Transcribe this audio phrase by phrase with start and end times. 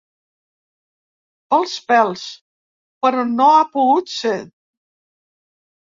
[1.57, 2.25] Pel pèls,
[3.05, 4.37] però no ha pogut ser.